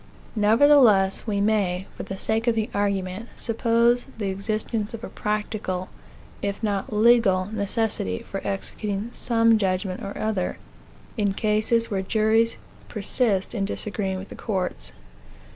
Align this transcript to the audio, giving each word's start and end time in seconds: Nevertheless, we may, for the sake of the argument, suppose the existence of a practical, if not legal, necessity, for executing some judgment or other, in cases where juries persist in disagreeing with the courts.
Nevertheless, 0.35 1.27
we 1.27 1.41
may, 1.41 1.85
for 1.95 2.01
the 2.01 2.17
sake 2.17 2.47
of 2.47 2.55
the 2.55 2.71
argument, 2.73 3.29
suppose 3.35 4.07
the 4.17 4.31
existence 4.31 4.95
of 4.95 5.03
a 5.03 5.09
practical, 5.09 5.89
if 6.41 6.63
not 6.63 6.91
legal, 6.91 7.45
necessity, 7.53 8.23
for 8.23 8.41
executing 8.43 9.09
some 9.11 9.59
judgment 9.59 10.01
or 10.01 10.17
other, 10.17 10.57
in 11.17 11.35
cases 11.35 11.91
where 11.91 12.01
juries 12.01 12.57
persist 12.89 13.53
in 13.53 13.63
disagreeing 13.63 14.17
with 14.17 14.29
the 14.29 14.35
courts. 14.35 14.91